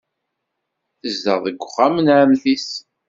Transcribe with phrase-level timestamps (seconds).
[1.01, 2.69] Tezdeɣ deg uxxam n ɛemmti-s.